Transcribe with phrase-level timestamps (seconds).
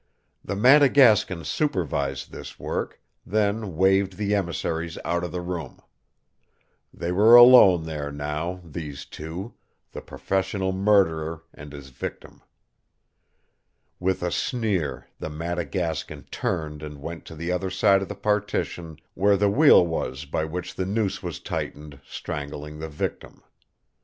[0.43, 5.79] The Madagascan supervised this work, then waved the emissaries out of the room.
[6.91, 9.53] They were alone there now, these two
[9.91, 12.41] the professional murderer and his victim.
[13.99, 18.97] With a sneer the Madagascan turned and went to the other side of the partition
[19.13, 23.43] where the wheel was by which the noose was tightened, strangling the victim.